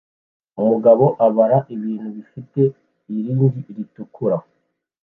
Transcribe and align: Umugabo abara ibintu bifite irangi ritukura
Umugabo 0.61 1.05
abara 1.25 1.57
ibintu 1.75 2.07
bifite 2.15 2.61
irangi 3.17 3.59
ritukura 3.75 4.37